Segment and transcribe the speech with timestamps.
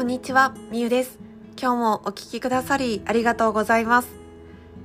[0.00, 1.18] こんにちは、みゆです。
[1.60, 4.08] 今日もお聞きくださりありがとうございます。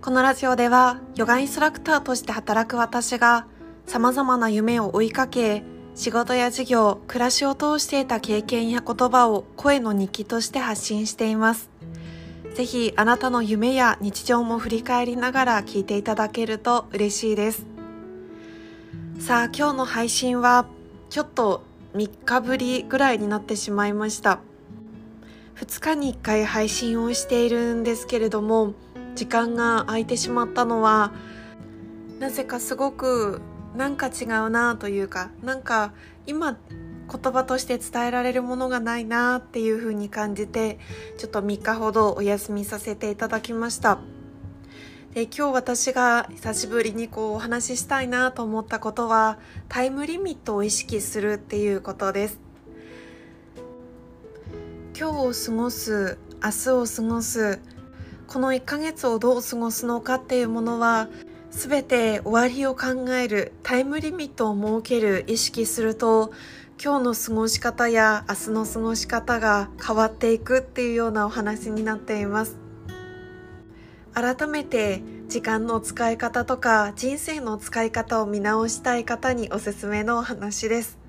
[0.00, 3.46] このラジオでは、ヨガインストラクターとして働く私が、
[3.86, 5.62] 様々な夢を追いかけ、
[5.94, 11.70] 仕事や事業、暮らしを通していた経験や言葉を声の日記として発信しています。
[12.56, 17.64] ぜひあなたの夢や日常も振り返りながら聞いていただけると嬉しいです。
[19.20, 20.66] さあ今日の配信は
[21.10, 21.62] ちょっと
[21.94, 24.40] 3日ぶりぐらいになってしまいました
[25.56, 28.74] 2日に1回配信をしているんですけれども
[29.14, 31.12] 時間が空いてしまったのは
[32.20, 33.40] なぜかすごく
[33.74, 35.92] なんか違うなというかなんか
[36.26, 36.58] 今
[37.08, 40.78] 言葉として伝えられるものがないなっていう風に感じて
[41.18, 43.98] ちょっと3日ほどお休みさせていただきました。
[45.14, 49.38] で今日私が久しぶりにこうお話ししたいなと思ったことは
[49.68, 52.45] タイムリミットを意識するっていうことです。
[54.98, 57.60] 今日を過ごす明日を過ごす
[58.26, 61.10] この1ヶ月をどう過ごすのかっていうものは
[61.50, 66.32] 全て終わりを考えるタイムリミットを設ける意識すると
[66.82, 72.56] 今日の過ごし方や明日の過ごし方が変わっていくっていうようなお話になっています。
[74.14, 81.05] 改めて時間の使い方とか人生の使い方を見直したい方におすすめのお話です。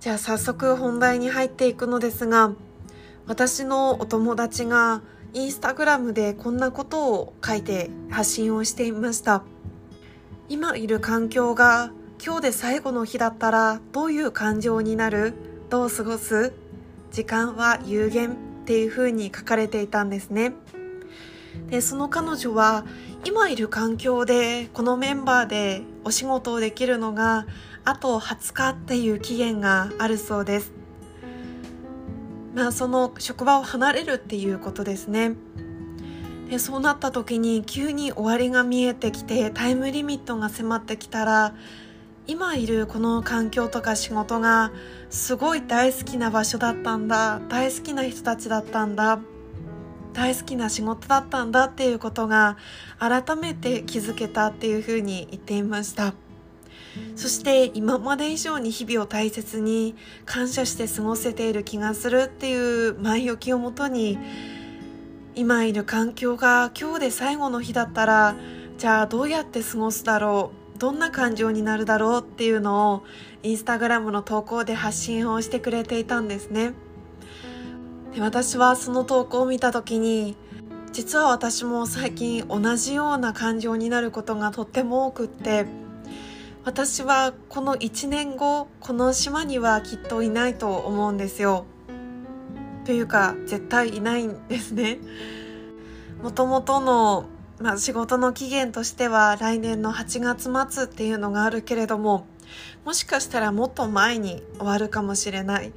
[0.00, 2.52] じゃあ早速本題に入っていくのですが
[3.26, 5.02] 私のお友達が
[5.34, 9.42] インスタグラムでこんなことを書いて発信をしていました。
[10.48, 11.92] 今いる環境が
[12.24, 15.34] 今日で最後の日だったらどういう感情になる？
[15.68, 16.54] どう過ごす？
[17.12, 18.34] 時間は有限っ
[18.64, 20.54] ていうふうに書かれていたんですね。
[21.68, 22.86] でその彼女は
[23.26, 27.46] 今いる環境でこのメンバーでお仕事をできるのが
[27.84, 30.72] あと20日っていう期限があるそうです。
[32.54, 35.34] まあその職場を離れるっていうことですね。
[36.50, 41.54] でそうなった時に急に終わりが見えてきてタイムリミットが迫ってきたら
[42.26, 44.72] 今いるこの環境とか仕事が
[45.10, 49.20] すごい大好きな場所だったんだ大好きな人たちだったんだ
[50.12, 52.56] 大好きな仕事だったんだっていうことが
[52.98, 56.14] 改めて気づけたっていうふうに言っていました。
[57.16, 64.18] そして今まで以上に日々を大切に感謝して過ごせている気がするっていう前置きをもとに
[65.34, 68.34] 今いる環境が今日で最後の日だったら
[68.78, 73.02] じゃあどうやって過ごすだろうどんな感情になるだろうっていうのを
[73.42, 76.72] インスタグラムの投稿で発信をしてくれていたんですね。
[78.14, 80.36] で私はその投稿を見た時に
[80.92, 85.66] 実は私も最近同じような感情になることがとっても多くって
[86.62, 91.64] 私はこの1年後この島にはきっといないと思うんですよ。
[92.84, 94.98] というか絶対いないんですね。
[96.22, 97.24] もともとの、
[97.60, 102.26] まあ、仕事の期限としては来年の8月末っていうのがあるけれども
[102.84, 105.72] もしかしたらもっと前に終わるかもしれない。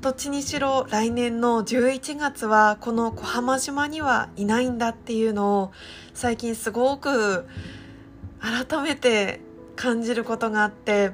[0.00, 5.72] どっちにしろ来年の11月はこの小浜島にはいないんだっていうのを
[6.12, 7.46] 最近すごく
[8.40, 9.40] 改めて
[9.76, 11.10] 感じることがあって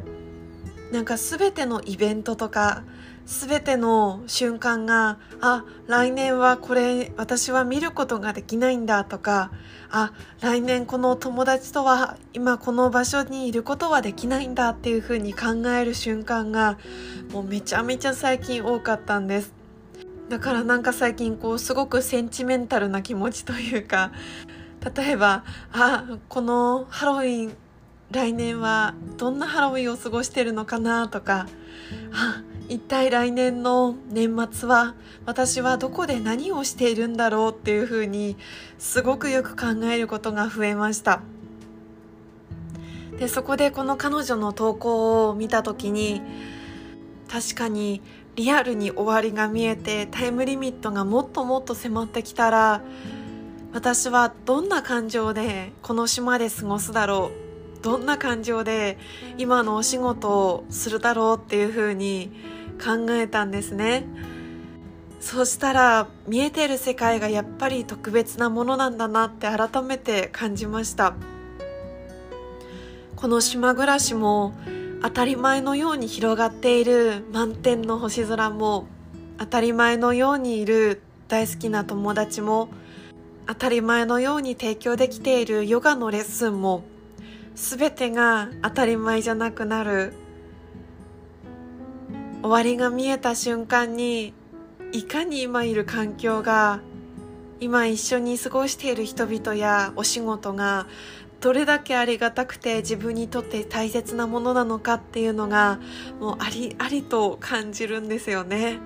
[0.92, 2.82] なんか全てのイベントとか
[3.26, 9.52] 全ての瞬間があ来年はこれ私は見ることができないんだとか
[9.88, 16.76] あ来年この友達とは今この場所にいることはできないんだっていうふうに考える瞬間が
[17.32, 19.52] もうめちゃめちゃ最近多かったんです。
[20.28, 24.12] だからなんか最近こうすごくセンチメンタルな気持ちというか
[24.96, 27.52] 例えばあこのハロウィン
[28.10, 31.46] 来年はどんなハロウィンを過ごしてるのかなとか。
[32.12, 34.94] あ一体来年の年末は
[35.26, 38.36] 私はどこで何をしているんだろうっていうふうに
[38.78, 41.20] すごくよく考えることが増えました。
[43.18, 46.22] でそこでこの彼女の投稿を見た時に
[47.28, 48.02] 確かに
[48.36, 52.82] リアルに終わりが見えてタイムリミットがもっともっと迫ってきたら
[53.72, 57.49] 私はどんな感情でこの島で過ごすだろう
[57.82, 58.98] どんな感情で
[59.38, 62.30] 今のお仕事をするだろうっていうふうに
[62.82, 64.06] 考えたんですね。
[65.20, 71.14] そうしたら見えてる世界がやっぱり特別なものなんだなって改めて感じました。
[73.16, 74.54] この島暮らしも
[75.02, 78.86] 当たり前のように広がっている満天の星空も
[79.38, 82.68] 当たり前のようにいる大好きな友達も
[83.46, 86.82] 当たり前のように提供できているヨガのレッスンも
[87.60, 90.14] 全てが当たり前じゃなくなる
[92.40, 94.32] 終わりが見えた瞬間に
[94.92, 96.80] いかに今いる環境が
[97.60, 100.86] 今一緒に過ごしている人々やお仕事が
[101.42, 105.80] どれだけありがたくて自分にとって大切なものなのかっていうのが
[106.18, 108.78] もうありありと感じるんですよね。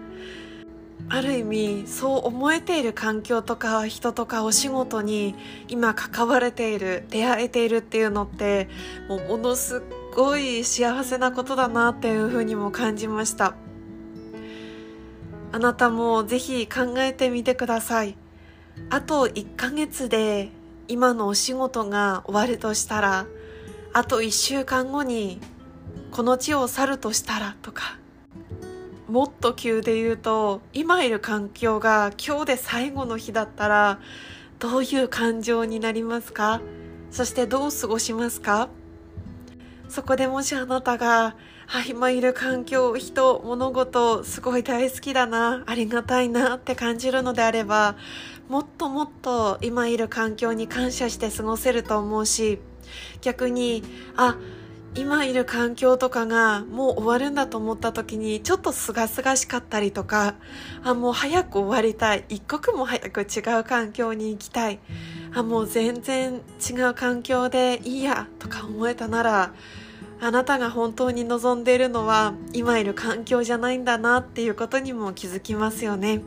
[1.08, 5.34] ある意味そう思えている環境とか人とかお仕事に
[5.68, 8.68] 今関われている出会えているっていうのって
[9.08, 9.82] もうものす
[10.14, 13.54] ごい幸せなことだなっていうふうにも感じました
[15.52, 18.16] あなたもぜひ考えてみてください
[18.90, 20.50] あと1ヶ月で
[20.88, 23.26] 今のお仕事が終わるとしたら
[23.92, 25.40] あと1週間後に
[26.10, 27.98] この地を去るとしたらとか
[29.14, 34.00] もっと急で言うと今いる環境が今日で最後の日だったら
[34.58, 36.60] どういう感情になりますか？
[37.12, 38.70] そしてどう過ごしますか？
[39.88, 41.36] そこでもしあなたが
[41.68, 47.94] あ今いる環境人物事すごい大好きだなありがたいなって感じるのであれば
[48.48, 52.58] もっともっと今いる環境に感謝して過ごせると思うし
[53.20, 53.84] 逆に
[54.16, 54.36] あ
[54.96, 60.36] 今いる環境とかがもう終わるんだと思った時にちょっとすがすがしかったりとか
[60.84, 64.78] あもう早く終わりたい一刻も早く違う環境に行きたい
[65.34, 69.52] あもう全然違う環境でいいやとか思えたなら
[70.20, 76.22] あなたが本当に望んでいるのは今いる環境じゃないんだなっていうことにも気づきますよね。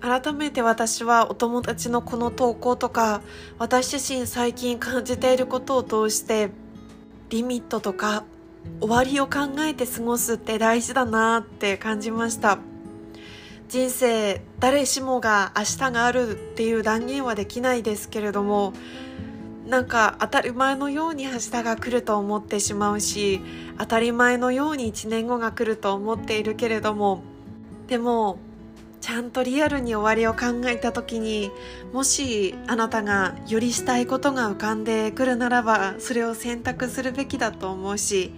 [0.00, 3.22] 改めて私はお友達のこの投稿とか
[3.58, 6.50] 私自身最近感じていることを通して
[7.32, 8.24] リミットとか
[8.80, 12.58] 終わりを考えて過ごすって大事だなって感じました。
[13.70, 18.74] 人生誰しもが明日があるっていう断言はできないですけれども
[19.66, 23.40] なんか当たり前のように明日が来ると思ってしまうし
[23.78, 27.22] 当たり前のように1年後が来ると思っているけれども
[27.86, 28.36] でも
[29.02, 31.50] ちゃんとリアルに終わりを考えた時に
[31.92, 38.32] もしあなたがよりしたいことが浮かんでくるならばそれを選択するべきだと思うし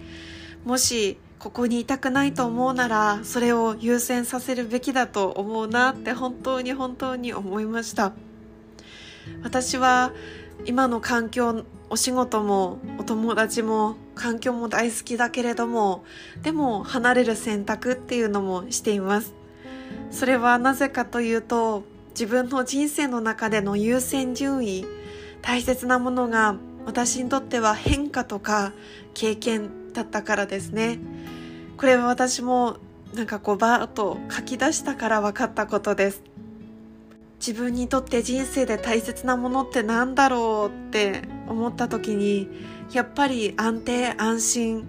[0.65, 8.13] もしここにいたくないと思うならそれを優先させるべきだと思うなって本当に本当に思いました。
[9.43, 10.13] 私は
[10.65, 16.03] 今の環境お仕事もお友達も環境も大好きだけれども
[16.41, 19.44] でも離れる選択っていうのもしています。
[20.11, 24.85] それはなぜかというと自分の人生の中での優先順位
[25.41, 26.55] 大切なものが
[26.85, 28.73] 私にとっては変化とか
[29.13, 30.99] 経験だったからですね。
[31.77, 32.77] これは私も
[33.13, 36.23] なんかこうバーッと書き出したから分かったことです。
[37.39, 42.47] 自分にとって人生で大切なものって何だろうって思った時に
[42.91, 44.87] やっぱり安定安心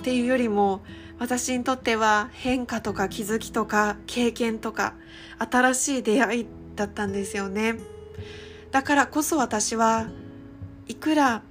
[0.00, 0.82] っていうよりも
[1.18, 4.94] 私にとっては変化とか気づきとか経験とか
[5.38, 7.76] 新しい出会いだったんですよね。
[8.70, 10.08] だからこそ私は
[10.86, 11.42] いくら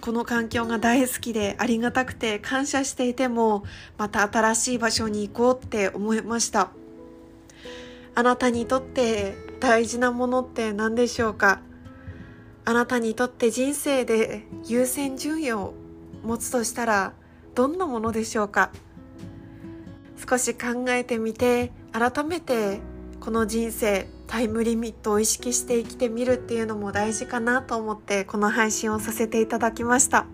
[0.00, 3.64] この環境が大好きでありがたくて感謝していても
[3.96, 6.70] また新しい場所に行こうって思いました。
[8.14, 11.60] あなたにとって大事なものって何でしょうか？
[12.64, 15.74] あなたにとって人生で優先順位を
[16.24, 17.12] 持つとしたら
[17.54, 18.72] どんなものでしょうか？
[20.16, 22.80] 少し考えてみて改めて
[23.20, 30.26] この人生タイムリミットを意識して生きてみるっていうのも大事かなと思ってこの配信をさせていただきました。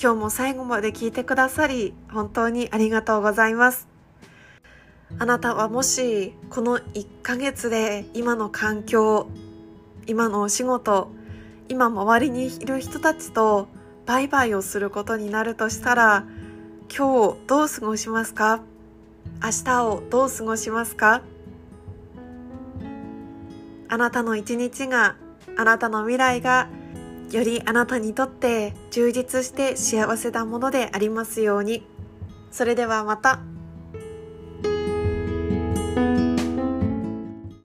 [0.00, 3.88] 今日も最後まで聞いてくださり本当にありがとうございます。
[5.18, 9.28] あなたはもしこの1ヶ月で今の環境
[10.06, 11.10] 今のお仕事
[11.68, 13.68] 今周りにいる人たちと
[14.04, 16.24] バイバイをすることになるとしたら
[16.88, 18.62] 今日どう過ごしますか？
[19.42, 21.22] 明日をどう過ごしますか？
[23.88, 25.16] あなたの一日が
[25.56, 26.68] あなたの未来が
[27.30, 31.86] よりあなたにとって充実して幸せなものでありますように。
[32.50, 33.40] それではまた。